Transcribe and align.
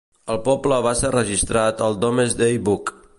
El 0.35 0.37
poble 0.47 0.79
va 0.87 0.93
ser 1.01 1.11
registrat 1.17 1.85
al 1.89 1.99
Domesday 2.05 2.61
Book. 2.71 2.95